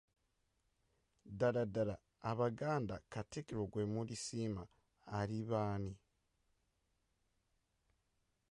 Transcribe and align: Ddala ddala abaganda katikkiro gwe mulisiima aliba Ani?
Ddala 1.31 1.61
ddala 1.69 1.95
abaganda 2.29 2.95
katikkiro 3.11 3.63
gwe 3.71 3.83
mulisiima 3.93 4.63
aliba 5.17 5.59
Ani? 5.73 5.93